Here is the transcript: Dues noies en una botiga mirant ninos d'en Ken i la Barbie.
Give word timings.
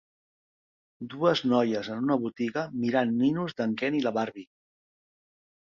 Dues 1.11 1.41
noies 1.51 1.91
en 1.97 2.01
una 2.09 2.17
botiga 2.25 2.65
mirant 2.87 3.15
ninos 3.21 3.57
d'en 3.63 3.79
Ken 3.85 4.01
i 4.01 4.05
la 4.09 4.17
Barbie. 4.19 4.51